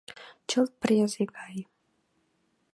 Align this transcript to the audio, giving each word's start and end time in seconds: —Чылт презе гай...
—Чылт 0.49 0.71
презе 0.81 1.23
гай... 1.35 1.57